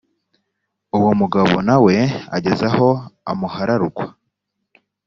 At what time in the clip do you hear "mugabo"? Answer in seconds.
1.19-1.55